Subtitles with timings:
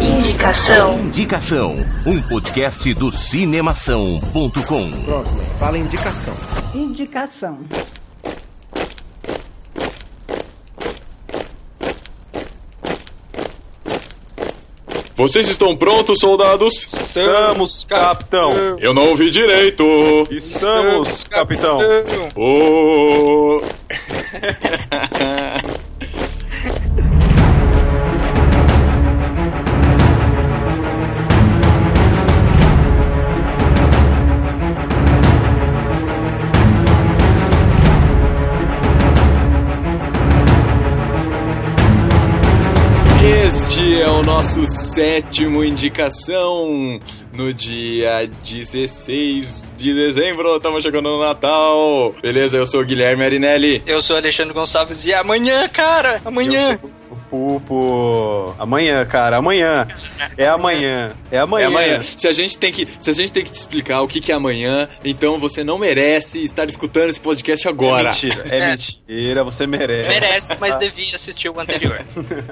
[0.00, 1.00] Indicação.
[1.00, 1.76] Indicação.
[2.06, 4.90] Um podcast do cinemação.com.
[5.58, 6.34] Fala indicação.
[6.72, 7.58] Indicação.
[15.16, 16.74] Vocês estão prontos, soldados?
[16.84, 18.52] Estamos, capitão.
[18.78, 19.84] Eu não ouvi direito.
[20.30, 21.80] Estamos, capitão.
[22.36, 23.60] Oh.
[44.94, 47.00] sétimo indicação.
[47.32, 52.14] No dia 16 de dezembro, estamos chegando no Natal.
[52.22, 53.82] Beleza, eu sou o Guilherme Arinelli.
[53.84, 56.78] Eu sou Alexandre Gonçalves e amanhã, cara, amanhã.
[57.38, 58.54] Pupo.
[58.60, 59.88] Amanhã, cara, amanhã.
[60.38, 61.12] É amanhã.
[61.32, 61.64] É amanhã.
[61.64, 62.02] É amanhã.
[62.02, 64.30] Se a gente tem que, se a gente tem que te explicar o que, que
[64.30, 68.08] é amanhã, então você não merece estar escutando esse podcast agora.
[68.08, 68.70] É mentira, é, É.
[68.70, 70.08] mentira, você merece.
[70.20, 72.00] Merece, mas devia assistir o anterior.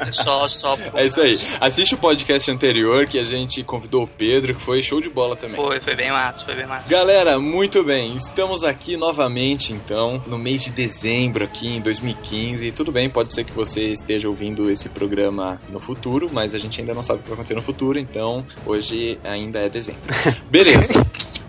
[0.05, 0.73] É só, só.
[0.95, 1.39] É isso aí.
[1.61, 5.37] Assiste o podcast anterior que a gente convidou o Pedro, que foi show de bola
[5.37, 5.55] também.
[5.57, 6.89] Foi, foi bem massa, foi bem massa.
[6.93, 8.17] Galera, muito bem.
[8.17, 12.73] Estamos aqui novamente, então, no mês de dezembro, aqui em 2015.
[12.73, 16.81] Tudo bem, pode ser que você esteja ouvindo esse programa no futuro, mas a gente
[16.81, 20.01] ainda não sabe o que vai acontecer no futuro, então hoje ainda é dezembro.
[20.51, 21.05] Beleza.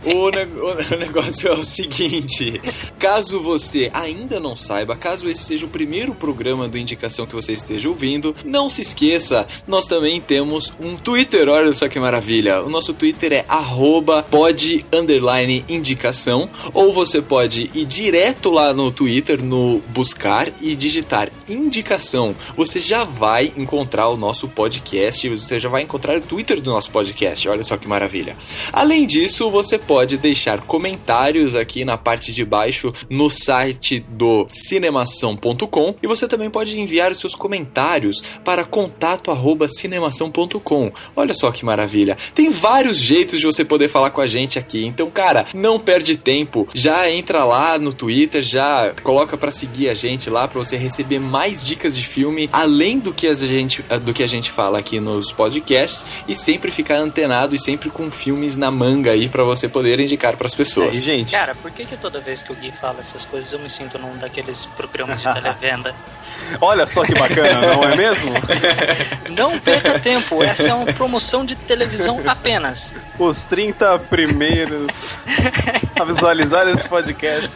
[0.05, 2.61] O, ne- o negócio é o seguinte:
[2.99, 7.53] caso você ainda não saiba, caso esse seja o primeiro programa do Indicação que você
[7.53, 12.61] esteja ouvindo, não se esqueça, nós também temos um Twitter, olha só que maravilha.
[12.61, 18.91] O nosso Twitter é arroba pod underline indicação, ou você pode ir direto lá no
[18.91, 22.35] Twitter, no buscar e digitar indicação.
[22.57, 26.91] Você já vai encontrar o nosso podcast, você já vai encontrar o Twitter do nosso
[26.91, 28.35] podcast, olha só que maravilha.
[28.71, 35.95] Além disso, você pode deixar comentários aqui na parte de baixo no site do cinemação.com
[36.01, 40.91] e você também pode enviar os seus comentários para contato@cinemação.com.
[41.15, 42.17] Olha só que maravilha.
[42.33, 44.83] Tem vários jeitos de você poder falar com a gente aqui.
[44.85, 46.67] Então, cara, não perde tempo.
[46.73, 51.19] Já entra lá no Twitter, já coloca para seguir a gente lá para você receber
[51.19, 54.99] mais dicas de filme além do que a gente do que a gente fala aqui
[54.99, 59.67] nos podcasts e sempre ficar antenado e sempre com filmes na manga aí para você
[59.67, 60.97] poder indicar para as pessoas.
[60.97, 61.31] gente?
[61.31, 63.97] Cara, por que, que toda vez que o Gui fala essas coisas eu me sinto
[63.97, 65.93] num daqueles programas de televenda?
[66.59, 68.33] Olha só que bacana, não é mesmo?
[69.29, 72.93] Não perca tempo, essa é uma promoção de televisão apenas.
[73.17, 75.17] Os 30 primeiros
[75.99, 77.49] a visualizar esse podcast.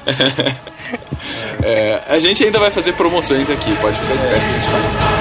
[1.63, 4.45] É, a gente ainda vai fazer promoções aqui, pode ficar esperto.
[4.45, 5.16] a gente vai.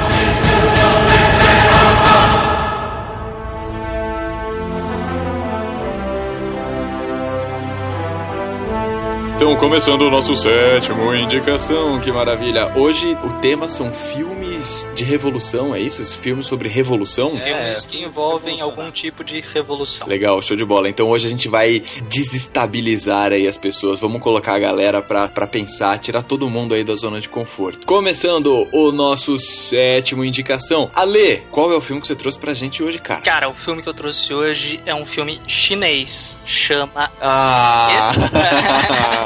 [9.36, 12.72] Então, começando o nosso sétimo indicação, que maravilha.
[12.74, 16.02] Hoje o tema são filmes de revolução, é isso?
[16.06, 17.36] Filmes sobre revolução?
[17.36, 20.08] Filmes que envolvem algum tipo de revolução.
[20.08, 20.88] Legal, show de bola.
[20.88, 24.00] Então hoje a gente vai desestabilizar aí as pessoas.
[24.00, 27.86] Vamos colocar a galera pra, pra pensar, tirar todo mundo aí da zona de conforto.
[27.86, 30.91] Começando o nosso sétimo indicação.
[30.94, 33.20] Ale, qual é o filme que você trouxe pra gente hoje, cara?
[33.20, 36.38] Cara, o filme que eu trouxe hoje é um filme chinês.
[36.47, 37.10] Chama.
[37.20, 38.14] Ah!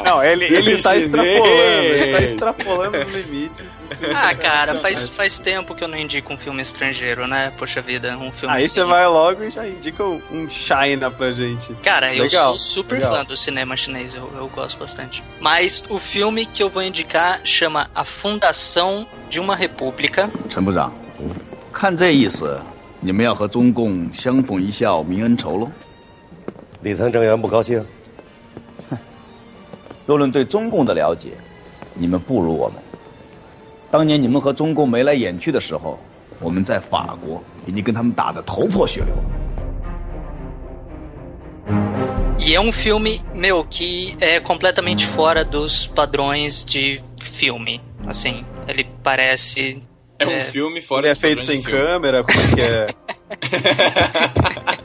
[0.04, 1.04] Não, ele, ele tá Chinês.
[1.04, 4.80] extrapolando, ele tá extrapolando os limites dos filmes Ah, cara, internacionais.
[4.82, 7.52] faz, faz tempo que eu não indico um filme estrangeiro, né?
[7.58, 8.74] Poxa vida, um filme Aí assim.
[8.74, 11.72] você vai logo e já indica um um China pra gente.
[11.82, 13.16] Cara, eu Legal, sou super legal.
[13.16, 15.22] fã do cinema chinês, eu, eu gosto bastante.
[15.40, 20.28] Mas o filme que eu vou indicar chama A Fundação de uma República.
[20.48, 20.90] 陈部长，
[21.72, 22.60] 看这意思，
[23.00, 25.70] 你们要和中共相逢一笑泯恩仇喽？
[26.82, 27.84] 李层政员不高兴。
[30.11, 31.29] 若论对中共的了解，
[31.93, 32.77] 你们不如我们。
[33.89, 35.97] 当年你们和中共眉来眼去的时候，
[36.41, 39.15] 我们在法国已经跟他们打得头破血流。
[42.37, 47.79] E é um filme, meu, que é completamente fora dos padrões de filme.
[48.05, 49.81] Assim, ele parece.
[50.19, 51.79] É um É, filme fora Ele é feito sem filme.
[51.79, 52.87] câmera, como é que é?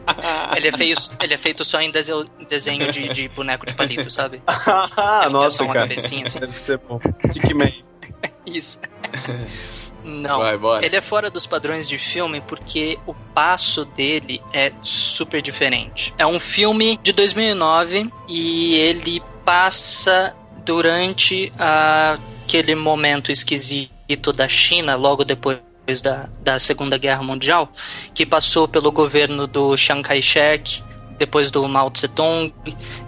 [0.57, 2.13] Ele é, feio, ele é feito só em dese-
[2.49, 4.41] desenho de, de boneco de palito, sabe?
[4.47, 5.89] ah, nossa, só uma cara.
[5.89, 6.41] cabecinha assim.
[6.41, 7.01] Deve ser bom.
[7.29, 7.85] Stickman.
[8.47, 8.81] Isso.
[10.05, 10.39] Não.
[10.39, 10.87] Vai, bora.
[10.87, 16.15] Ele é fora dos padrões de filme porque o passo dele é super diferente.
[16.17, 25.25] É um filme de 2009 e ele passa durante aquele momento esquisito da China, logo
[25.25, 27.73] depois depois da, da Segunda Guerra Mundial,
[28.13, 30.83] que passou pelo governo do Chiang Kai-shek,
[31.17, 32.53] depois do Mao Tse-tung,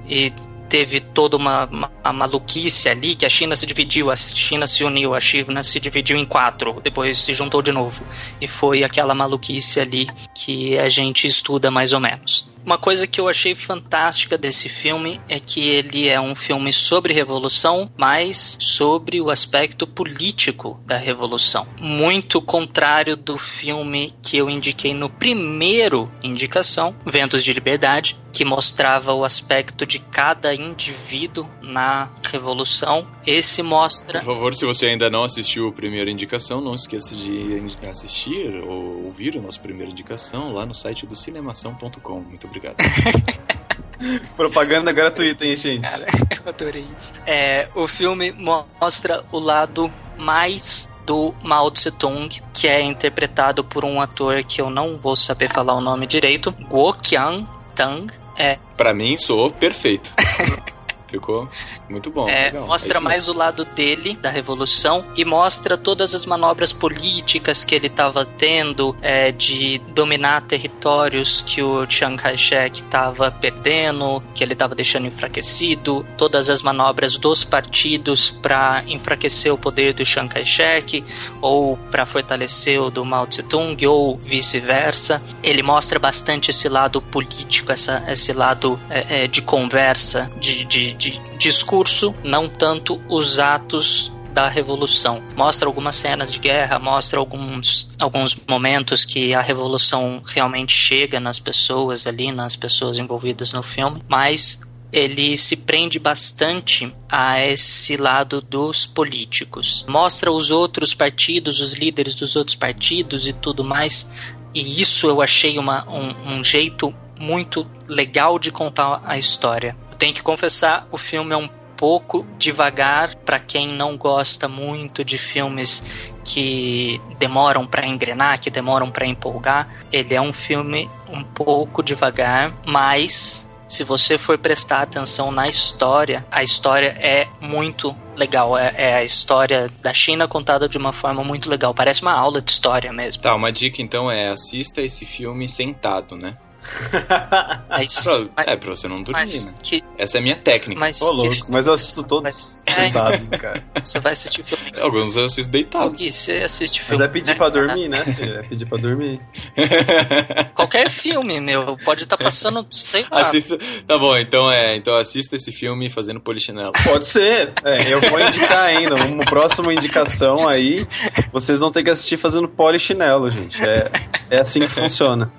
[0.08, 0.32] e
[0.68, 4.84] teve toda uma, uma, uma, maluquice ali, que a China se dividiu, a China se
[4.84, 8.00] uniu, a China se dividiu em quatro, depois se juntou de novo.
[8.40, 12.48] E foi aquela maluquice ali que a gente estuda mais ou menos.
[12.68, 17.14] Uma coisa que eu achei fantástica desse filme é que ele é um filme sobre
[17.14, 21.66] revolução, mas sobre o aspecto político da revolução.
[21.80, 29.12] Muito contrário do filme que eu indiquei no primeiro indicação, Ventos de Liberdade, que mostrava
[29.14, 33.06] o aspecto de cada indivíduo na revolução.
[33.26, 34.20] Esse mostra.
[34.20, 39.06] Por favor, se você ainda não assistiu a primeira indicação, não esqueça de assistir ou
[39.06, 42.20] ouvir a nossa primeira indicação lá no site do cinemação.com.
[42.20, 42.76] Muito obrigado.
[44.36, 45.82] Propaganda gratuita, hein, gente?
[45.82, 46.06] Cara,
[46.44, 47.12] eu adorei isso.
[47.26, 53.84] É, o filme mostra o lado mais do Mao Tse Tung, que é interpretado por
[53.84, 57.46] um ator que eu não vou saber falar o nome direito, Guo Qiang
[57.78, 58.08] Tang.
[58.36, 58.56] É.
[58.76, 60.12] Pra mim, soou perfeito.
[61.10, 61.48] Ficou
[61.88, 62.28] muito bom.
[62.28, 62.66] É, legal.
[62.66, 67.74] mostra é mais o lado dele, da revolução, e mostra todas as manobras políticas que
[67.74, 74.52] ele estava tendo é, de dominar territórios que o Chiang Kai-shek estava perdendo, que ele
[74.52, 81.04] estava deixando enfraquecido, todas as manobras dos partidos para enfraquecer o poder do Chiang Kai-shek
[81.40, 85.22] ou para fortalecer o do Mao Tse-tung ou vice-versa.
[85.42, 90.97] Ele mostra bastante esse lado político, essa, esse lado é, é, de conversa, de, de
[90.98, 95.22] de discurso, não tanto os atos da revolução.
[95.36, 101.40] Mostra algumas cenas de guerra, mostra alguns, alguns momentos que a revolução realmente chega nas
[101.40, 104.60] pessoas ali, nas pessoas envolvidas no filme, mas
[104.92, 109.84] ele se prende bastante a esse lado dos políticos.
[109.88, 114.10] Mostra os outros partidos, os líderes dos outros partidos e tudo mais.
[114.54, 120.14] E isso eu achei uma, um, um jeito muito legal de contar a história tenho
[120.14, 125.84] que confessar, o filme é um pouco devagar para quem não gosta muito de filmes
[126.24, 129.68] que demoram para engrenar, que demoram para empolgar.
[129.92, 136.26] Ele é um filme um pouco devagar, mas se você for prestar atenção na história,
[136.30, 138.56] a história é muito legal.
[138.56, 141.74] É, é, a história da China contada de uma forma muito legal.
[141.74, 143.22] Parece uma aula de história mesmo.
[143.22, 146.36] Tá, uma dica então é assista esse filme sentado, né?
[147.68, 149.54] Mas, pra, é, pra você não dormir, né?
[149.62, 150.80] Que, Essa é a minha técnica.
[150.80, 152.86] Mas, louco, que, mas eu assisto todos mas, é.
[152.86, 153.64] sentados, é, cara.
[153.82, 154.72] Você vai assistir filme.
[154.80, 155.90] Alguns eu assisto deitado.
[155.90, 156.98] Gui, você assiste filme.
[156.98, 157.36] Mas é pedir né?
[157.36, 158.04] pra dormir, né?
[158.18, 159.20] É pedir pra dormir.
[160.54, 163.22] Qualquer filme, meu, pode estar tá passando, sei lá.
[163.22, 164.76] Assista, tá bom, então é.
[164.76, 166.72] Então assista esse filme fazendo polichinelo.
[166.84, 167.52] Pode ser.
[167.64, 168.94] É, eu vou indicar ainda.
[168.94, 170.86] Uma próxima indicação aí,
[171.32, 173.62] vocês vão ter que assistir fazendo polichinelo, gente.
[173.62, 173.90] É,
[174.30, 175.32] é assim que funciona.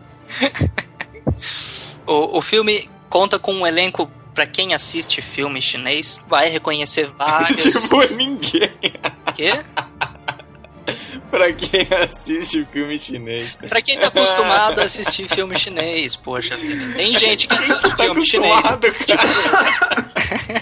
[2.05, 7.63] O, o filme conta com um elenco para quem assiste filme chinês, vai reconhecer vários.
[7.81, 8.71] tipo, ninguém.
[9.35, 9.59] Quê?
[11.29, 13.57] pra quem assiste filme chinês.
[13.67, 16.93] Pra quem tá acostumado a assistir filme chinês, poxa vida.
[16.93, 18.65] Tem gente que assiste tá filme chinês.
[19.05, 19.23] Tipo...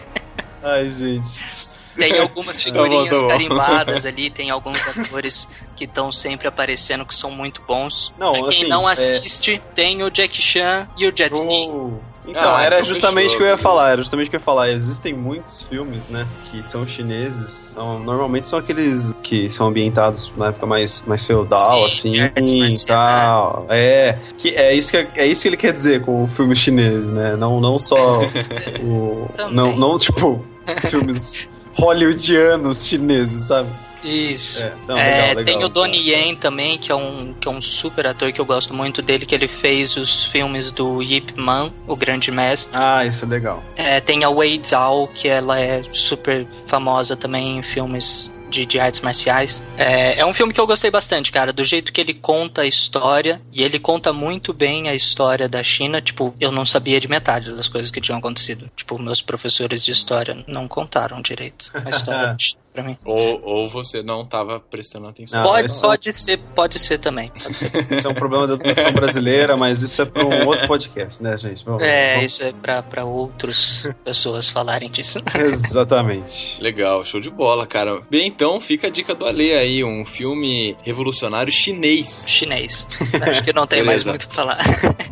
[0.64, 1.56] Ai, gente.
[1.98, 3.28] Tem algumas figurinhas tá bom, tá bom.
[3.28, 8.14] carimbadas ali, tem alguns atores que estão sempre aparecendo que são muito bons.
[8.18, 9.57] Não, pra quem assim, não é- assiste, é...
[9.74, 11.69] tem o Jack Chan e o Jet Li.
[11.69, 12.18] Oh.
[12.28, 14.40] Então, ah, era então justamente o que eu ia falar, era justamente o que eu
[14.40, 14.69] ia falar.
[14.69, 20.48] Existem muitos filmes, né, que são chineses, são, normalmente são aqueles que são ambientados na
[20.48, 23.66] época mais, mais feudal, Sim, assim, e tal.
[23.69, 27.07] É, que é isso que, é isso que ele quer dizer com o filme chinês,
[27.07, 28.19] né, não, não só
[28.83, 29.30] o...
[29.50, 30.45] não, não, tipo,
[30.90, 33.69] filmes hollywoodianos chineses, sabe?
[34.04, 34.66] Isso.
[34.66, 37.52] É, não, é, legal, legal, tem o Donnie Yen também, que é, um, que é
[37.52, 41.34] um super ator que eu gosto muito dele, que ele fez os filmes do Yip
[41.36, 42.78] Man, o Grande Mestre.
[42.80, 43.64] Ah, isso é legal.
[43.76, 48.80] É, tem a Wei Zhao, que ela é super famosa também em filmes de, de,
[48.80, 49.63] artes marciais.
[49.77, 52.66] É, é um filme que eu gostei bastante, cara, do jeito que ele conta a
[52.66, 56.01] história, e ele conta muito bem a história da China.
[56.01, 58.69] Tipo, eu não sabia de metade das coisas que tinham acontecido.
[58.75, 62.98] Tipo, meus professores de história não contaram direito a história da China pra mim.
[63.04, 65.42] Ou, ou você não tava prestando atenção.
[65.42, 67.31] Não, pode, pode ser, pode ser também.
[67.31, 67.72] Pode ser.
[67.92, 71.36] Isso é um problema da educação brasileira, mas isso é para um outro podcast, né,
[71.38, 71.66] gente?
[71.66, 72.31] Vamos, é, vamos...
[72.31, 75.19] isso é para outras pessoas falarem disso.
[75.36, 76.62] Exatamente.
[76.62, 78.02] Legal, show de bola, cara.
[78.10, 82.26] Bem, então fica a dica do Ale aí, um filme revolucionário chinês.
[82.28, 82.88] Chinês.
[83.28, 84.60] Acho que não tem mais muito o que falar.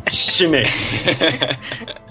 [0.08, 0.70] Chinês.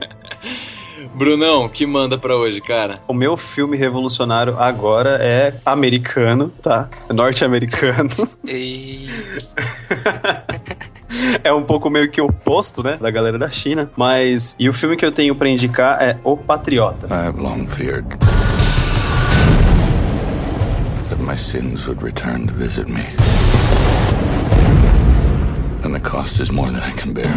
[1.16, 3.00] Brunão, que manda pra hoje, cara?
[3.08, 6.90] O meu filme revolucionário agora é americano, tá?
[7.10, 8.10] Norte-americano.
[8.46, 9.08] E...
[11.42, 12.98] é um pouco meio que oposto, né?
[13.00, 13.90] Da galera da China.
[13.96, 14.54] Mas.
[14.60, 17.08] E o filme que eu tenho pra indicar é O Patriota.
[17.08, 18.06] I have long feared
[21.10, 23.06] that my sins would return to visit me.
[25.84, 27.34] And the cost is more than I can bear.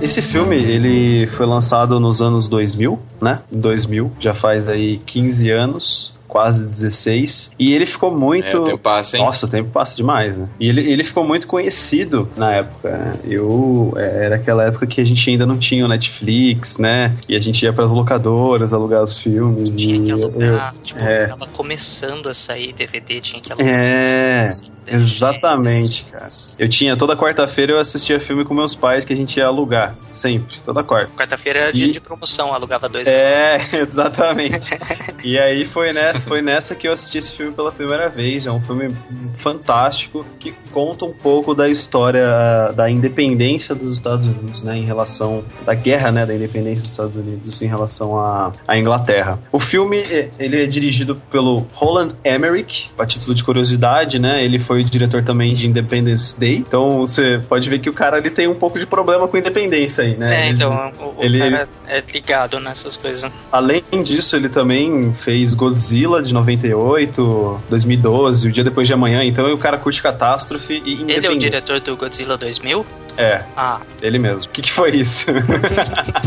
[0.00, 3.40] Esse filme, ele foi lançado nos anos 2000, né?
[3.50, 7.50] 2000, já faz aí 15 anos quase 16.
[7.58, 8.56] E ele ficou muito.
[8.56, 9.24] É, o tempo passa, hein?
[9.24, 10.46] Nossa, o tempo passa demais, né?
[10.60, 12.90] E ele, ele ficou muito conhecido na época.
[12.90, 13.14] Né?
[13.24, 13.94] Eu.
[13.96, 17.16] É, era aquela época que a gente ainda não tinha o Netflix, né?
[17.28, 19.70] E a gente ia pras locadoras alugar os filmes.
[19.70, 20.74] Tinha que alugar.
[20.74, 21.26] Eu, tipo, é.
[21.26, 23.68] tava começando a sair DVD, tinha que alugar.
[23.68, 24.40] É.
[24.42, 24.70] Assim.
[24.90, 26.28] Exatamente, cara.
[26.58, 29.94] Eu tinha toda quarta-feira eu assistia filme com meus pais que a gente ia alugar.
[30.08, 31.10] Sempre, toda quarta.
[31.16, 31.74] Quarta-feira era e...
[31.74, 33.06] dia de promoção, alugava dois.
[33.06, 34.70] É, exatamente.
[35.22, 38.46] e aí foi nessa, foi nessa que eu assisti esse filme pela primeira vez.
[38.46, 38.94] É um filme
[39.36, 45.44] fantástico que conta um pouco da história da independência dos Estados Unidos, né, em relação
[45.64, 49.38] da guerra, né, da independência dos Estados Unidos em relação à, à Inglaterra.
[49.52, 50.04] O filme
[50.38, 54.44] ele é dirigido pelo Roland Emmerich, a título de curiosidade, né?
[54.44, 56.56] Ele foi diretor também de Independence Day.
[56.56, 60.04] Então você pode ver que o cara ele tem um pouco de problema com independência
[60.04, 60.46] aí, né?
[60.46, 63.30] É, então o, ele, cara é ligado nessas coisas.
[63.50, 69.24] Além disso, ele também fez Godzilla de 98, 2012, O Dia Depois de Amanhã.
[69.24, 72.86] Então o cara curte catástrofe e Ele é o diretor do Godzilla 2000?
[73.16, 73.42] É.
[73.56, 73.80] Ah.
[74.00, 74.48] Ele mesmo.
[74.48, 75.26] O que, que foi isso?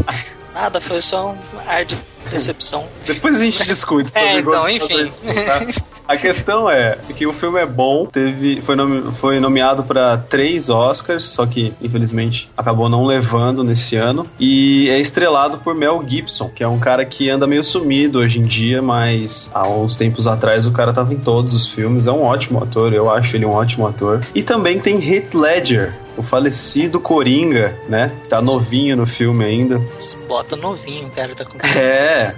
[0.54, 1.98] Nada, foi só um ar de
[2.30, 2.88] decepção.
[3.06, 5.06] Depois a gente discute sobre é, então, enfim.
[5.06, 5.82] Tá?
[6.12, 10.70] A questão é que o filme é bom, teve, foi, nome, foi nomeado para três
[10.70, 14.28] Oscars, só que infelizmente acabou não levando nesse ano.
[14.38, 18.40] E é estrelado por Mel Gibson, que é um cara que anda meio sumido hoje
[18.40, 22.08] em dia, mas há uns tempos atrás o cara tava em todos os filmes.
[22.08, 24.22] É um ótimo ator, eu acho ele um ótimo ator.
[24.36, 28.12] E também tem Heath Ledger, o falecido Coringa, né?
[28.30, 29.82] Tá novinho no filme ainda.
[30.28, 32.34] Bota novinho, cara, tá com É,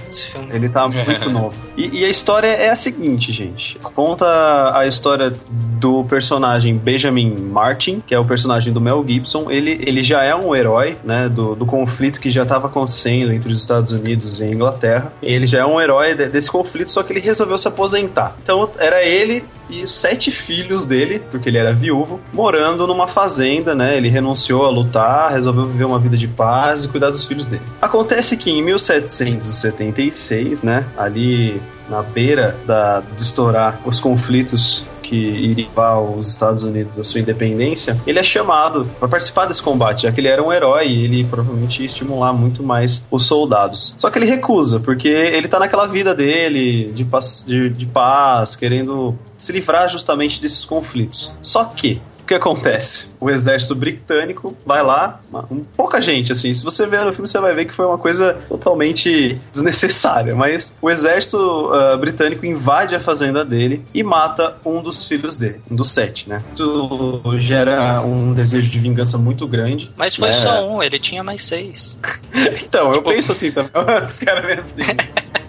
[0.52, 1.56] ele tá muito novo.
[1.76, 3.78] E, e, a história é a seguinte, gente.
[3.80, 9.50] Conta a história do personagem Benjamin Martin, que é o personagem do Mel Gibson.
[9.50, 11.30] Ele, ele já é um herói, né?
[11.30, 15.14] Do, do conflito que já estava acontecendo entre os Estados Unidos e a Inglaterra.
[15.22, 18.36] Ele já é um herói de, desse conflito, só que ele resolveu se aposentar.
[18.42, 23.74] Então era ele e os sete filhos dele, porque ele era viúvo, morando numa fazenda,
[23.74, 23.98] né?
[23.98, 27.64] Ele renunciou a lutar, resolveu viver uma vida de paz e cuidar dos filhos dele.
[27.82, 36.18] Acontece que em 1776, né, ali na beira da, de estourar os conflitos que iriam
[36.18, 40.20] os Estados Unidos a sua independência, ele é chamado para participar desse combate, já que
[40.20, 43.94] ele era um herói e ele provavelmente ia estimular muito mais os soldados.
[43.98, 47.04] Só que ele recusa, porque ele tá naquela vida dele de
[47.46, 51.32] de, de paz querendo se livrar justamente desses conflitos.
[51.42, 53.08] Só que o que acontece?
[53.20, 55.20] O exército britânico vai lá,
[55.52, 56.54] um, pouca gente, assim.
[56.54, 60.34] Se você ver no filme, você vai ver que foi uma coisa totalmente desnecessária.
[60.34, 65.60] Mas o exército uh, britânico invade a fazenda dele e mata um dos filhos dele,
[65.70, 66.42] um dos sete, né?
[66.54, 69.92] Isso gera um desejo de vingança muito grande.
[69.98, 70.34] Mas foi né?
[70.34, 72.00] só um, ele tinha mais seis.
[72.64, 73.10] então, eu tipo...
[73.10, 73.72] penso assim também.
[74.10, 74.82] Os caras assim.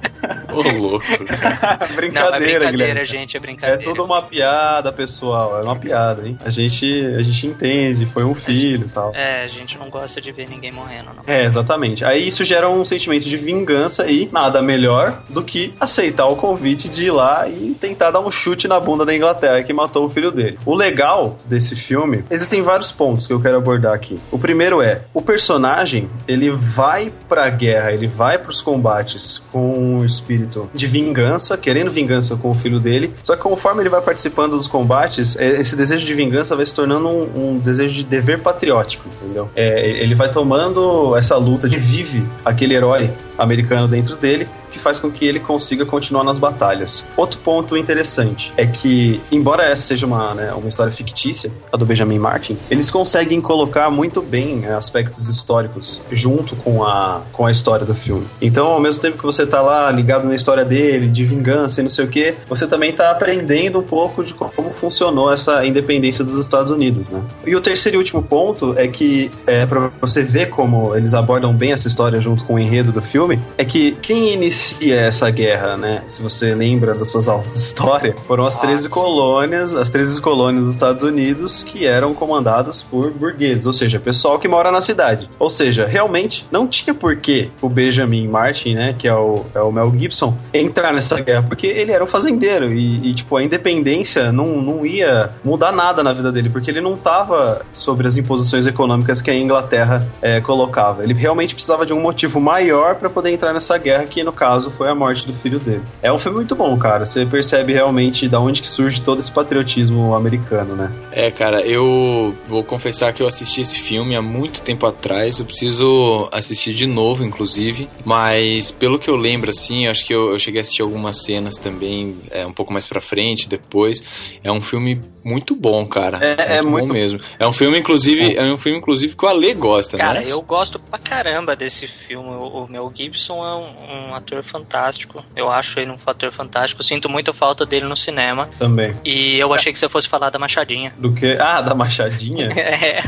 [0.52, 1.04] Ô, louco.
[1.95, 3.04] brincadeira, Não, é brincadeira, Guilherme.
[3.07, 3.81] gente, é brincadeira.
[3.81, 5.59] É tudo uma piada, pessoal.
[5.59, 6.38] É uma piada, hein?
[6.45, 9.12] A gente, a gente entende, foi um filho e tal.
[9.14, 11.23] É, a gente não gosta de ver ninguém morrendo, não.
[11.26, 12.04] É, exatamente.
[12.04, 16.88] Aí isso gera um sentimento de vingança e nada melhor do que aceitar o convite
[16.88, 20.09] de ir lá e tentar dar um chute na bunda da Inglaterra que matou o
[20.09, 20.59] filho dele.
[20.64, 24.19] O legal desse filme, existem vários pontos que eu quero abordar aqui.
[24.31, 30.68] O primeiro é, o personagem, ele vai pra guerra, ele vai pros combates com espírito
[30.73, 33.12] de vingança, querendo vingança com o filho dele.
[33.23, 36.75] Só que conforme ele vai participando dos combates, é, esse desejo de vingança vai se
[36.75, 39.50] tornando um, um desejo de dever patriótico, entendeu?
[39.54, 44.99] É, ele vai tomando essa luta de vive aquele herói americano dentro dele que faz
[44.99, 47.07] com que ele consiga continuar nas batalhas.
[47.16, 51.87] Outro ponto interessante é que, embora essa seja uma, né, uma história fictícia, a do
[51.87, 57.52] Benjamin Martin, eles conseguem colocar muito bem né, aspectos históricos junto com a, com a
[57.52, 58.26] história do filme.
[58.43, 61.83] Então, ao mesmo tempo que você tá lá ligado na história dele, de vingança e
[61.85, 66.25] não sei o que, você também tá aprendendo um pouco de como funcionou essa independência
[66.25, 67.23] dos Estados Unidos, né?
[67.47, 71.54] E o terceiro e último ponto é que, é, para você ver como eles abordam
[71.54, 75.30] bem essa história junto com o enredo do filme, é que quem inicia inicia essa
[75.30, 76.02] guerra, né?
[76.09, 78.88] Se você lembra das suas aulas de história, foram as 13 sim.
[78.88, 84.38] colônias, as 13 colônias dos Estados Unidos que eram comandadas por burgueses, ou seja, pessoal
[84.38, 85.28] que mora na cidade.
[85.38, 89.61] Ou seja, realmente não tinha por que o Benjamin Martin, né, que é o, é
[89.61, 93.42] o Mel Gibson, entrar nessa guerra, porque ele era um fazendeiro e, e, tipo, a
[93.42, 98.16] independência não, não ia mudar nada na vida dele, porque ele não tava sobre as
[98.16, 101.02] imposições econômicas que a Inglaterra é, colocava.
[101.02, 104.54] Ele realmente precisava de um motivo maior para poder entrar nessa guerra, que no caso
[104.63, 105.83] foi a morte do filho dele.
[106.03, 107.05] É um filme muito bom, cara.
[107.05, 110.91] Você percebe realmente da onde que surge todo esse patriotismo americano, né?
[111.13, 115.39] É, cara, eu vou confessar que eu assisti esse filme há muito tempo atrás.
[115.39, 117.89] Eu preciso assistir de novo, inclusive.
[118.05, 121.23] Mas pelo que eu lembro, assim, eu acho que eu, eu cheguei a assistir algumas
[121.23, 124.03] cenas também, é, um pouco mais pra frente, depois.
[124.43, 126.19] É um filme muito bom, cara.
[126.23, 127.19] É, é muito bom mesmo.
[127.39, 130.27] É um filme, inclusive, é um filme, inclusive, que o Ale gosta, Cara, né?
[130.31, 132.29] eu gosto pra caramba desse filme.
[132.29, 135.25] O, o Mel Gibson é um, um ator fantástico.
[135.35, 136.83] Eu acho ele um ator fantástico.
[136.83, 138.49] Sinto muita falta dele no cinema.
[138.59, 138.95] Também.
[139.05, 140.93] E eu achei que você fosse falar da Machadinha.
[140.99, 141.37] Do que?
[141.41, 142.49] Ah, da Machadinha?
[142.65, 143.03] É.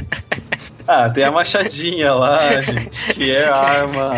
[0.86, 4.12] Ah, tem a machadinha lá, gente, que é a arma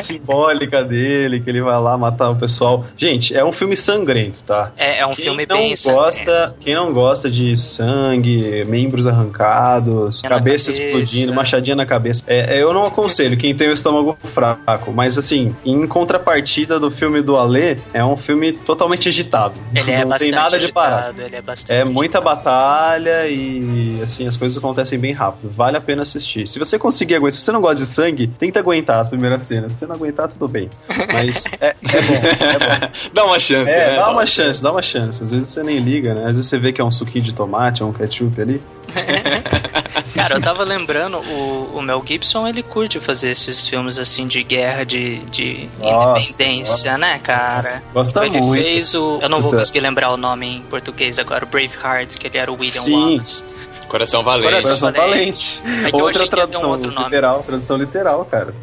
[0.00, 2.84] simbólica dele, que ele vai lá matar o pessoal.
[2.96, 4.72] Gente, é um filme sangrento, tá?
[4.76, 6.54] É, é um Quem filme não bem gosta, sangrento.
[6.60, 10.70] Quem não gosta de sangue, membros arrancados, cabeça cabeça.
[10.70, 15.16] explodindo, machadinha na cabeça, é, é, eu não aconselho quem tem o estômago fraco, mas
[15.18, 19.54] assim, em contrapartida do filme do Alê, é um filme totalmente agitado.
[19.74, 20.96] Ele é não bastante tem nada de parar.
[21.04, 22.36] agitado, Ele é bastante É muita agitado.
[22.36, 25.50] batalha e assim, as coisas acontecem bem rápido.
[25.50, 26.46] Vale a pena assistir.
[26.48, 29.72] Se você conseguir aguentar, se você não gosta de sangue, tenta aguentar as primeiras cenas.
[29.72, 30.68] Se você não aguentar, tudo bem.
[31.12, 32.92] Mas é, é bom, é bom.
[33.14, 33.96] Dá uma chance, É, né?
[33.96, 35.22] dá uma chance, dá uma chance.
[35.22, 36.20] Às vezes você nem liga, né?
[36.22, 38.60] Às vezes você vê que é um suquinho de tomate, é um ketchup ali.
[40.14, 44.42] Cara, eu tava lembrando, o, o Mel Gibson, ele curte fazer esses filmes assim de
[44.42, 47.04] guerra, de, de Nossa, independência, nossa.
[47.06, 47.82] né, cara?
[47.92, 48.62] Gosta ele muito.
[48.62, 49.18] fez o.
[49.22, 49.60] Eu não vou Puta.
[49.62, 52.94] conseguir lembrar o nome em português agora, o Braveheart, que ele era o William Sim.
[52.94, 53.44] Wallace.
[53.90, 54.48] Coração Valente.
[54.48, 55.60] Coração Coração Valente.
[55.62, 55.94] Valente.
[55.96, 56.86] É Outra um tradução nome.
[57.04, 58.54] literal, tradução literal, cara.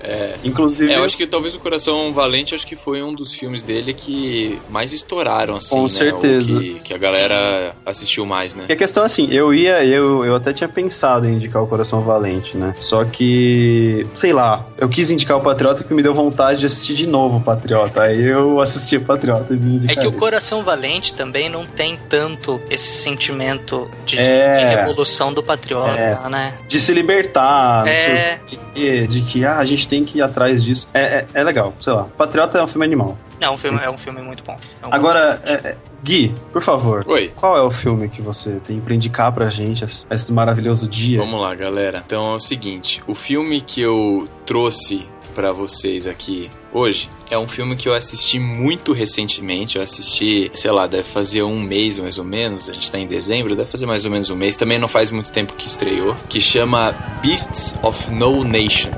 [0.00, 0.34] É.
[0.44, 3.62] Inclusive, É, eu acho que talvez o Coração Valente acho que foi um dos filmes
[3.62, 5.88] dele que mais estouraram, assim, Com né?
[5.88, 6.58] certeza.
[6.60, 8.66] Que, que a galera assistiu mais, né?
[8.68, 11.66] E a questão é assim, eu ia, eu, eu até tinha pensado em indicar o
[11.66, 12.74] Coração Valente, né?
[12.76, 16.94] Só que, sei lá, eu quis indicar o Patriota que me deu vontade de assistir
[16.94, 18.02] de novo o Patriota.
[18.02, 20.18] Aí eu assisti o Patriota e vim indicar É que o esse.
[20.18, 24.49] Coração Valente também não tem tanto esse sentimento de, de- É.
[24.52, 26.28] de revolução do patriota, É.
[26.28, 26.54] né?
[26.68, 28.38] De se libertar, não É.
[28.48, 30.88] sei o quê, de que ah, a gente tem que ir atrás disso.
[30.94, 32.06] É, é, é legal, sei lá.
[32.16, 33.16] Patriota é um filme animal.
[33.40, 34.52] É um filme, é um filme muito bom.
[34.82, 37.32] Gosto Agora, é, é, Gui, por favor, Oi.
[37.36, 41.18] qual é o filme que você tem pra indicar pra gente esse, esse maravilhoso dia?
[41.20, 42.02] Vamos lá, galera.
[42.04, 47.48] Então é o seguinte, o filme que eu trouxe pra vocês aqui hoje é um
[47.48, 49.76] filme que eu assisti muito recentemente.
[49.76, 52.68] Eu assisti, sei lá, deve fazer um mês mais ou menos.
[52.68, 54.56] A gente tá em dezembro, deve fazer mais ou menos um mês.
[54.56, 56.14] Também não faz muito tempo que estreou.
[56.28, 58.90] Que chama Beasts of No Nation.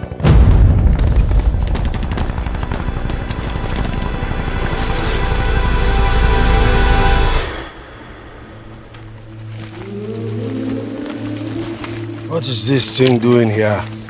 [12.28, 14.01] What is this thing doing here?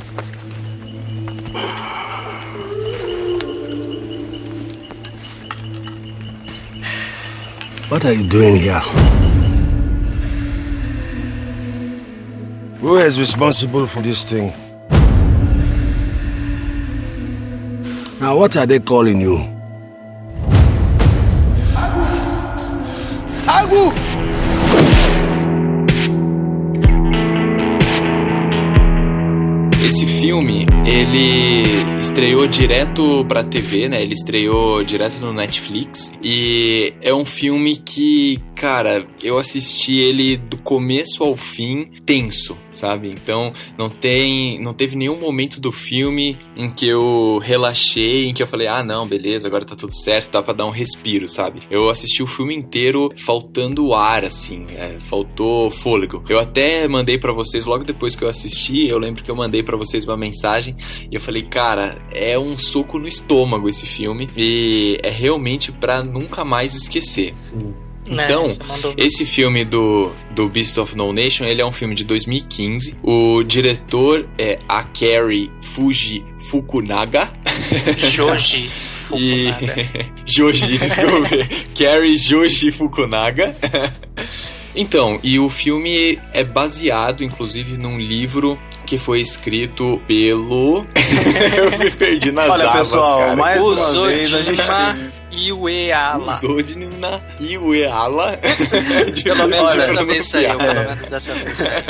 [7.93, 8.81] What are you doing here?
[12.81, 14.51] Who is responsible for this thing?
[18.19, 19.37] Now, what are they calling you?
[23.47, 23.93] Agu!
[29.85, 31.63] Esse filme, ele
[32.13, 34.03] estreou direto pra TV, né?
[34.03, 36.13] Ele estreou direto no Netflix.
[36.23, 43.09] E é um filme que, cara, eu assisti ele do começo ao fim tenso, sabe?
[43.09, 48.41] Então, não tem, não teve nenhum momento do filme em que eu relaxei, em que
[48.41, 51.65] eu falei: "Ah, não, beleza, agora tá tudo certo, dá pra dar um respiro", sabe?
[51.69, 56.23] Eu assisti o filme inteiro faltando ar assim, é, faltou fôlego.
[56.29, 59.65] Eu até mandei pra vocês logo depois que eu assisti, eu lembro que eu mandei
[59.65, 60.77] pra vocês uma mensagem
[61.11, 66.01] e eu falei: "Cara, é um soco no estômago esse filme e é realmente pra
[66.05, 67.35] nunca mais esquecer".
[67.35, 67.75] Sim.
[68.09, 68.47] Né, então,
[68.97, 72.97] Esse filme do, do Beast of No Nation, ele é um filme de 2015.
[73.03, 77.31] O diretor é Akari Fuji Fukunaga.
[77.97, 78.71] Joji
[79.15, 79.53] E...
[79.53, 79.89] Fukunaga.
[80.27, 81.29] Joji, desculpa.
[81.79, 83.55] Kari Joji Fukunaga.
[84.75, 90.87] Então, e o filme é baseado, inclusive, num livro que foi escrito pelo.
[91.57, 93.37] Eu me perdi nas Olha, abas, pessoal, cara.
[93.37, 94.63] mais uma vez a gente.
[95.33, 96.37] Iweala.
[96.37, 98.39] Uzodinma Iweala.
[99.23, 100.57] Pelo menos dessa vez saiu, é.
[100.57, 101.85] pelo menos dessa vez saiu.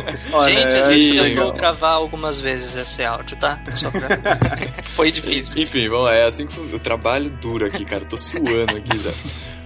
[0.48, 3.60] Gente, a eu gente achei tentou gravar algumas vezes esse áudio, tá?
[3.72, 4.08] Só pra...
[4.94, 5.62] Foi difícil.
[5.62, 8.02] Enfim, vamos lá, é assim que eu trabalho duro aqui, cara.
[8.02, 9.10] Eu tô suando aqui já.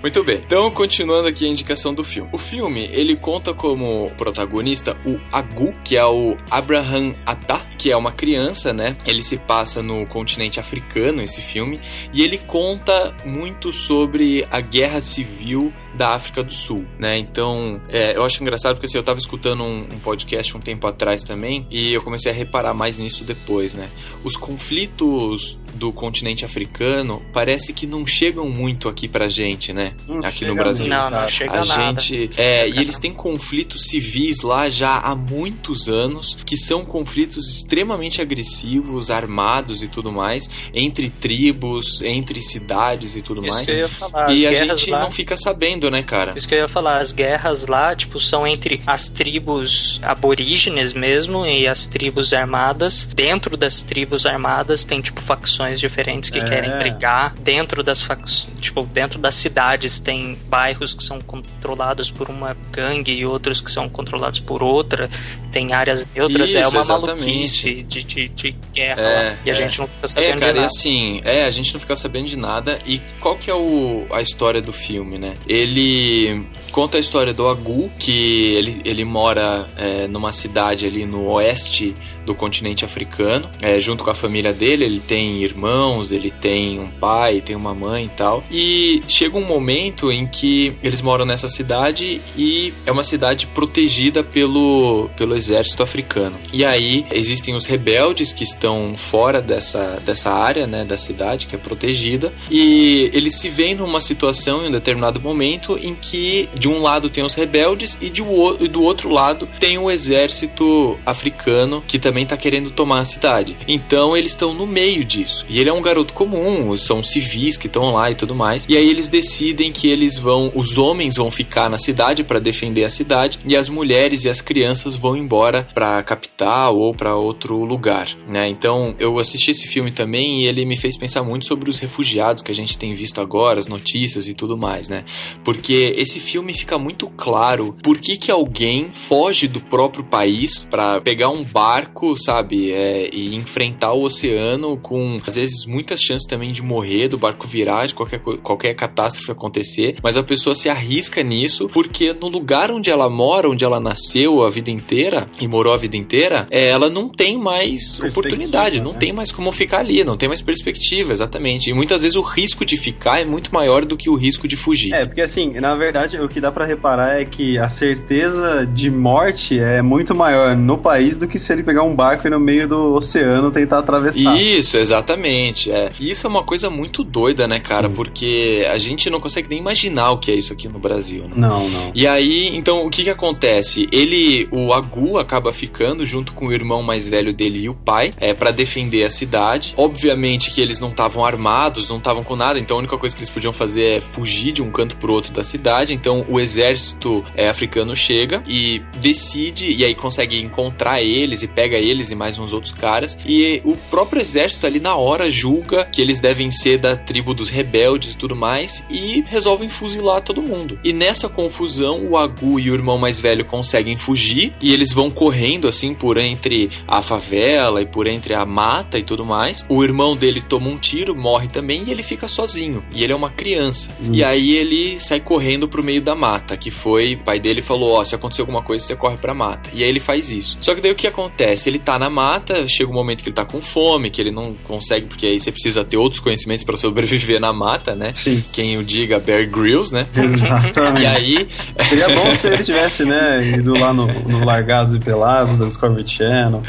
[0.03, 2.29] Muito bem, então continuando aqui a indicação do filme.
[2.33, 7.97] O filme, ele conta como protagonista o Agu, que é o Abraham Atta, que é
[7.97, 8.97] uma criança, né?
[9.07, 11.81] Ele se passa no continente africano, esse filme,
[12.13, 17.19] e ele conta muito sobre a guerra civil da África do Sul, né?
[17.19, 20.87] Então, é, eu acho engraçado porque assim, eu tava escutando um, um podcast um tempo
[20.87, 23.89] atrás também, e eu comecei a reparar mais nisso depois, né?
[24.23, 29.95] Os conflitos do continente africano parece que não chegam muito aqui pra gente, né?
[30.09, 30.87] Não aqui no Brasil.
[30.87, 32.01] Não, não chega A nada.
[32.01, 32.31] gente.
[32.37, 38.23] É, e eles têm conflitos civis lá já há muitos anos, que são conflitos extremamente
[38.23, 43.67] agressivos, armados e tudo mais, entre tribos, entre cidades e tudo Isso mais.
[43.67, 44.25] que eu ia falar.
[44.27, 45.01] As E a gente lá...
[45.01, 46.33] não fica sabendo, né, cara?
[46.37, 51.47] Isso que eu ia falar, as guerras lá, tipo, são entre as tribos aborígenes mesmo
[51.47, 53.07] e as tribos armadas.
[53.15, 56.43] Dentro das tribos armadas tem, tipo, facções diferentes que É.
[56.45, 57.35] querem brigar.
[57.41, 63.13] Dentro das facções, tipo, dentro das cidades tem bairros que são controlados por uma gangue
[63.13, 65.09] e outros que são controlados por outra.
[65.57, 67.25] Tem áreas neutras, é Isso, uma exatamente.
[67.25, 69.37] maluquice de, de, de guerra É, lá.
[69.47, 69.57] E a é.
[69.57, 70.67] gente não fica É, sabendo cara, de nada.
[70.67, 72.79] assim, é, a gente não fica sabendo de nada.
[72.85, 75.33] E qual que é o, a história do filme, né?
[75.49, 81.27] Ele conta a história do Agu, que ele, ele mora é, numa cidade ali no
[81.31, 81.95] oeste
[82.27, 84.85] do continente africano, é, junto com a família dele.
[84.85, 88.45] Ele tem irmãos, ele tem um pai, tem uma mãe e tal.
[88.51, 94.23] E chega um momento em que eles moram nessa cidade e é uma cidade protegida
[94.23, 95.46] pelo, pelo exército
[95.83, 96.39] africano.
[96.53, 101.55] E aí existem os rebeldes que estão fora dessa, dessa área, né, da cidade que
[101.55, 106.69] é protegida, e eles se veem numa situação em um determinado momento em que de
[106.69, 108.23] um lado tem os rebeldes e, de,
[108.61, 113.57] e do outro lado tem o exército africano que também está querendo tomar a cidade.
[113.67, 115.45] Então eles estão no meio disso.
[115.49, 118.67] E ele é um garoto comum, são civis que estão lá e tudo mais.
[118.69, 122.85] E aí eles decidem que eles vão, os homens vão ficar na cidade para defender
[122.85, 125.36] a cidade e as mulheres e as crianças vão embora
[125.75, 128.49] para a capital ou para outro lugar, né?
[128.49, 132.43] Então eu assisti esse filme também e ele me fez pensar muito sobre os refugiados
[132.43, 135.05] que a gente tem visto agora, as notícias e tudo mais, né?
[135.45, 141.01] Porque esse filme fica muito claro por que que alguém foge do próprio país para
[141.01, 146.53] pegar um barco, sabe, é, e enfrentar o oceano com às vezes muitas chances também
[146.53, 151.23] de morrer, do barco virar, de qualquer qualquer catástrofe acontecer, mas a pessoa se arrisca
[151.23, 155.73] nisso porque no lugar onde ela mora, onde ela nasceu a vida inteira e morou
[155.73, 158.99] a vida inteira, é, ela não tem mais oportunidade, não né?
[158.99, 161.71] tem mais como ficar ali, não tem mais perspectiva, exatamente.
[161.71, 164.57] E muitas vezes o risco de ficar é muito maior do que o risco de
[164.57, 164.93] fugir.
[164.93, 168.91] É, porque assim, na verdade, o que dá pra reparar é que a certeza de
[168.91, 172.41] morte é muito maior no país do que se ele pegar um barco e no
[172.41, 174.37] meio do oceano tentar atravessar.
[174.37, 175.71] Isso, exatamente.
[175.71, 175.89] É.
[175.99, 177.89] E isso é uma coisa muito doida, né, cara?
[177.89, 181.35] Porque a gente não consegue nem imaginar o que é isso aqui no Brasil, né?
[181.37, 181.93] Não, não.
[181.95, 183.89] E aí, então, o que que acontece?
[183.93, 188.13] Ele, o Agu, acaba ficando junto com o irmão mais velho dele e o pai,
[188.19, 189.75] é para defender a cidade.
[189.77, 193.23] Obviamente que eles não estavam armados, não estavam com nada, então a única coisa que
[193.23, 195.95] eles podiam fazer é fugir de um canto pro outro da cidade.
[195.95, 201.77] Então, o exército é, africano chega e decide, e aí consegue encontrar eles e pega
[201.77, 203.19] eles e mais uns outros caras.
[203.27, 207.49] E o próprio exército ali na hora julga que eles devem ser da tribo dos
[207.49, 210.79] rebeldes e tudo mais e resolvem fuzilar todo mundo.
[210.83, 215.11] E nessa confusão, o Agu e o irmão mais velho conseguem fugir e eles vão
[215.11, 219.65] correndo assim por entre a favela e por entre a mata e tudo mais.
[219.69, 222.83] O irmão dele toma um tiro, morre também e ele fica sozinho.
[222.91, 223.91] E ele é uma criança.
[224.11, 227.93] E aí ele sai correndo pro meio da mata, que foi, o pai dele falou,
[227.93, 229.69] ó, se acontecer alguma coisa, você corre pra mata.
[229.75, 230.57] E aí ele faz isso.
[230.61, 231.69] Só que daí o que acontece?
[231.69, 234.55] Ele tá na mata, chega um momento que ele tá com fome, que ele não
[234.65, 238.15] consegue, porque aí você precisa ter outros conhecimentos pra sobreviver na mata, né?
[238.15, 238.43] Sim.
[238.51, 240.09] Quem o diga, Bear Grylls, né?
[240.17, 241.03] Exatamente.
[241.03, 241.49] E aí,
[241.89, 244.45] Seria bom se ele tivesse, né, ido lá no, no
[244.87, 246.63] Largados e Pelados da Discovery Channel.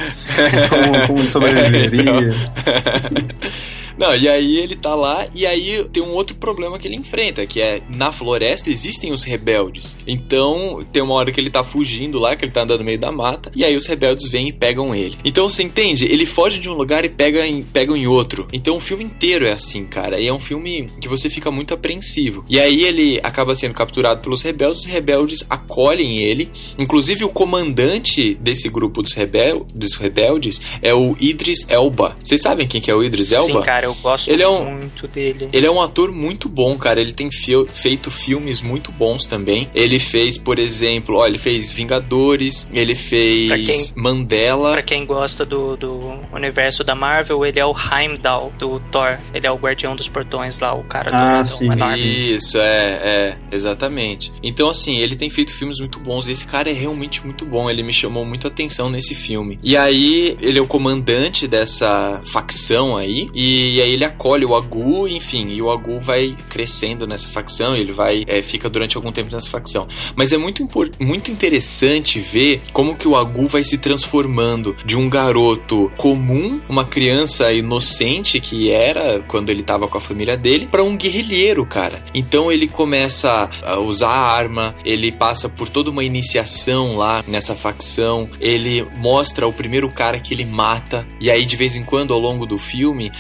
[0.70, 2.34] Como, como sobreviveria.
[3.98, 7.46] Não, e aí ele tá lá, e aí tem um outro problema que ele enfrenta,
[7.46, 9.96] que é na floresta existem os rebeldes.
[10.06, 13.00] Então, tem uma hora que ele tá fugindo lá, que ele tá andando no meio
[13.00, 15.18] da mata, e aí os rebeldes vêm e pegam ele.
[15.24, 16.06] Então, você entende?
[16.06, 18.48] Ele foge de um lugar e pega em, pegam em outro.
[18.54, 20.20] Então, o filme inteiro é assim, cara.
[20.20, 22.46] E é um filme que você fica muito apreensivo.
[22.48, 26.52] E aí ele acaba sendo capturado pelos rebeldes, os rebeldes acolhem ele.
[26.78, 32.16] Inclusive, o comandante desse grupo dos, rebel dos rebeldes é o Idris Elba.
[32.24, 33.60] Vocês sabem quem que é o Idris Elba?
[33.60, 35.50] Sim, cara, eu gosto Ele é um- muito dele.
[35.52, 37.00] Ele é um ator muito bom, cara.
[37.02, 39.68] Ele tem fio- feito filmes muito bons também.
[39.74, 44.72] Ele fez, por exemplo, ó, ele fez Vingadores, ele fez Pra quem- Mandela.
[44.74, 49.18] Pra quem gosta do, do universo da Marvel, ele é o Heimdall do Thor.
[49.34, 51.66] Ele é o guardião dos portões lá, o cara Ah, douradão sim.
[51.72, 52.36] enorme.
[52.36, 54.32] Isso, é, é, exatamente.
[54.44, 56.28] Então, assim, ele tem feito filmes muito bons.
[56.28, 57.70] E esse cara é realmente muito bom.
[57.70, 59.60] Ele me chamou muito a atenção nesse filme.
[59.64, 63.30] E aí, ele é o comandante dessa facção aí.
[63.34, 65.50] E, aí, ele acolhe o Agu, enfim.
[65.50, 67.76] E o Agu vai crescendo nessa facção.
[67.76, 69.88] Ele vai, é, fica durante algum tempo nessa facção.
[70.16, 70.68] Mas é muito,
[71.00, 76.86] muito interessante ver como que o Agu vai se transformando de um garoto comum, uma
[76.86, 82.04] criança inocente que era quando ele tava com a família dele, para um guerrilheiro, cara.
[82.14, 87.56] Então ele começa a usar a arma, ele passa por toda uma iniciação lá nessa
[87.56, 92.14] facção, ele mostra o primeiro cara que ele mata, e aí de vez em quando
[92.14, 93.12] ao longo do filme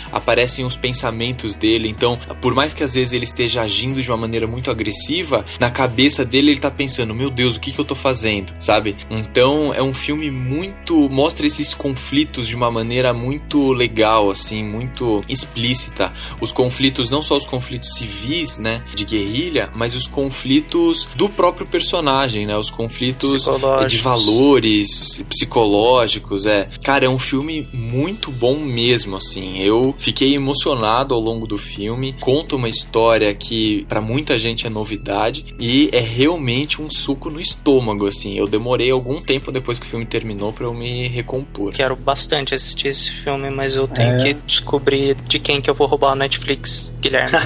[0.48, 1.90] aparecem os pensamentos dele.
[1.90, 5.70] Então, por mais que às vezes ele esteja agindo de uma maneira muito agressiva, na
[5.70, 8.54] cabeça dele ele tá pensando: meu Deus, o que, que eu tô fazendo?
[8.60, 8.96] Sabe?
[9.10, 11.10] Então é um filme muito.
[11.10, 16.14] mostra esses conflitos de uma maneira muito legal, assim, muito explícita.
[16.40, 21.68] Os conflitos, não só os conflitos civis, né, de guerrilha, mas os conflitos do próprio
[21.68, 22.56] personagem, né?
[22.58, 23.44] Os conflitos
[23.88, 26.70] de valores psicológicos, é.
[26.82, 29.58] Cara, é um filme muito bom mesmo, assim.
[29.58, 32.13] Eu fiquei emocionado ao longo do filme.
[32.19, 37.39] Conta uma história que pra muita gente é novidade e é realmente um suco no
[37.39, 38.38] estômago, assim.
[38.38, 41.71] Eu demorei algum tempo depois que o filme terminou pra eu me recompor.
[41.73, 44.17] Quero bastante assistir esse filme, mas eu tenho É.
[44.17, 47.32] que descobrir de quem que eu vou roubar o Netflix, Guilherme.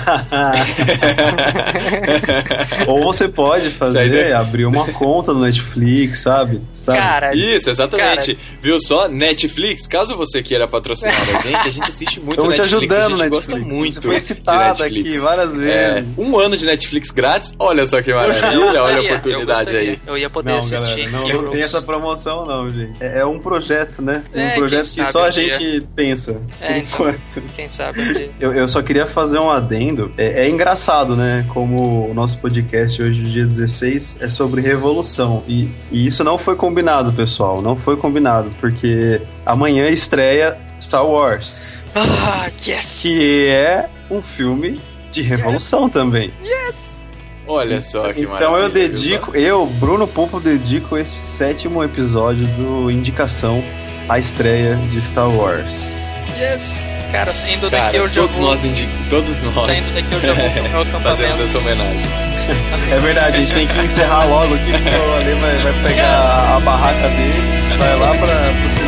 [2.88, 6.62] Ou você pode fazer, abrir uma conta no Netflix, sabe?
[6.74, 6.98] sabe?
[6.98, 8.38] Cara, Isso, exatamente.
[8.62, 9.08] Viu só?
[9.08, 12.98] Netflix, caso você queira patrocinar a gente, a gente assiste muito Estamos te Netflix, a
[12.98, 13.48] ajudando, gente Netflix.
[13.48, 13.94] gosta muito.
[13.96, 16.10] Você foi citado aqui várias É, vezes.
[16.18, 19.64] um ano de Netflix grátis, olha só que eu maravilha, gostaria, olha a eu oportunidade
[19.66, 19.92] gostaria.
[19.92, 20.00] aí.
[20.08, 21.10] Eu ia poder Não, assistir.
[21.10, 22.98] galera, não, não tem essa promoção não, gente.
[23.02, 24.24] É, é um projeto, né?
[24.34, 25.54] Um É, projeto quem que só um a dia.
[25.54, 26.42] gente pensa.
[26.62, 27.10] É, por então.
[27.10, 27.42] enquanto.
[27.56, 28.32] Quem sabe um dia.
[28.40, 30.12] Eu, eu só queria fazer um adendo.
[30.18, 31.46] É, é engraçado, né?
[31.50, 35.44] Como o nosso podcast hoje, dia 16, é sobre revolução.
[35.48, 37.62] E, e isso não foi combinado, pessoal.
[37.62, 38.50] Não foi combinado.
[38.60, 41.64] Porque amanhã estreia Star Wars.
[41.96, 43.02] Ah, yes!
[43.02, 44.80] Que é um filme
[45.12, 46.34] de revolução também.
[47.48, 53.62] Olha só que Então eu dedico, eu, Bruno Pompo, dedico este sétimo episódio do Indicação
[54.08, 55.94] à estreia de Star Wars.
[56.40, 57.01] Yes!
[57.12, 57.70] Cara, saindo só?
[57.70, 58.46] daqui Cara, eu já todos vou.
[58.48, 58.88] nós indi...
[59.10, 61.44] todos nós Saindo daqui eu já vou pro meu fazemos acampamento.
[61.44, 62.10] essa homenagem.
[62.92, 66.08] É verdade, a gente tem que encerrar logo aqui, porque o Ale vai, vai pegar
[66.08, 68.81] a, a barraca dele, vai lá pra,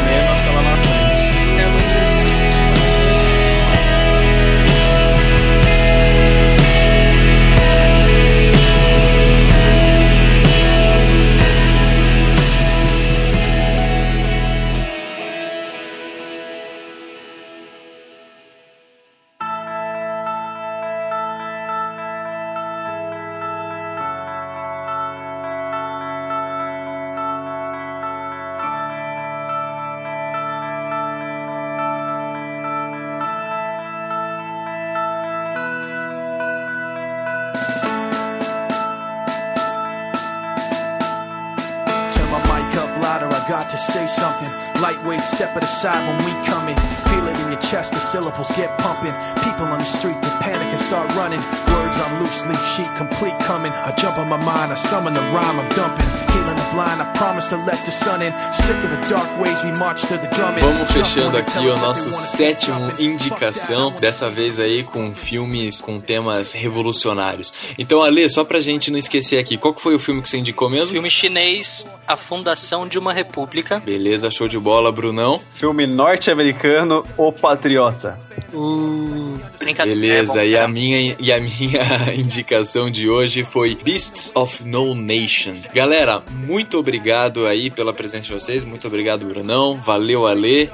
[43.63, 44.72] about to say something.
[44.83, 46.75] Lightweight, step it aside when we come in.
[47.09, 49.13] Feel it in your chest, the syllables get pumping.
[49.43, 51.39] People on the street, they panic and start running.
[51.73, 53.71] Words on loose leaf sheet, complete coming.
[53.71, 56.05] I jump on my mind, I summon the rhyme, I'm dumping.
[56.33, 58.33] Healing the blind, I promise to let the sun in.
[58.51, 60.63] Sick of the dark ways, we march to the drumming.
[60.63, 67.53] Vamos fechando aqui o nosso sétimo indicação, dessa vez aí com filmes com temas revolucionários.
[67.79, 70.37] Então, Ale, só pra gente não esquecer aqui, qual que foi o filme que você
[70.37, 70.91] indicou mesmo?
[70.91, 73.33] Filme chinês, A Fundação de uma República.
[73.33, 73.79] República.
[73.79, 75.39] Beleza, show de bola, Brunão.
[75.53, 78.17] Filme norte-americano, O Patriota.
[78.53, 79.99] Uh, brincadeira.
[79.99, 84.63] Beleza, é bom, e a minha e a minha indicação de hoje foi Beasts of
[84.63, 85.53] No Nation.
[85.73, 89.75] Galera, muito obrigado aí pela presença de vocês, muito obrigado, Brunão.
[89.75, 90.69] Valeu, Ale.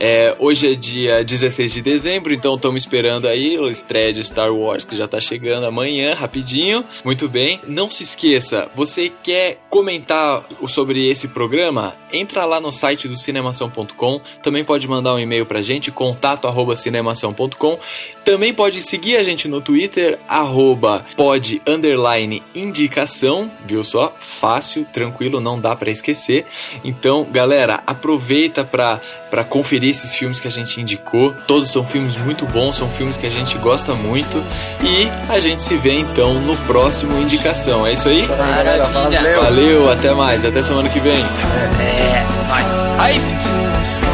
[0.00, 4.52] É, hoje é dia 16 de dezembro, então estamos esperando aí a estreia de Star
[4.52, 6.84] Wars, que já tá chegando amanhã, rapidinho.
[7.04, 7.60] Muito bem.
[7.66, 11.94] Não se esqueça, você quer comentar o- sobre esse programa?
[12.12, 13.16] Entra lá no site do
[13.52, 14.20] cinemação.com.
[14.42, 17.78] Também pode mandar um e-mail pra gente, contato arroba cinemação.com.
[18.24, 24.14] Também pode seguir a gente no Twitter, arroba pod underline indicação, viu só?
[24.18, 26.46] Fácil, tranquilo, não dá pra esquecer.
[26.82, 31.34] Então, galera, aproveita pra, pra conferir esses filmes que a gente indicou.
[31.46, 34.42] Todos são filmes muito bons, são filmes que a gente gosta muito.
[34.82, 37.86] E a gente se vê então no próximo Indicação.
[37.86, 38.26] É isso aí?
[38.26, 39.40] Maravilha.
[39.40, 41.22] Valeu, até mais, até semana que vem.
[41.22, 44.13] É, nice hyped.